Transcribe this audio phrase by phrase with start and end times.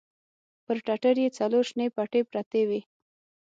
[0.65, 2.81] پر ټټر يې څلور شنې پټې پرتې وې.